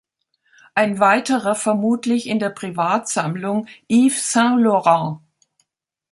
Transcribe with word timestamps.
Ein 0.73 0.97
weiterer 0.97 1.53
vermutlich 1.53 2.25
in 2.25 2.39
der 2.39 2.49
Privatsammlung 2.49 3.67
Yves 3.87 4.31
Saint 4.31 4.59
Laurent. 4.59 5.19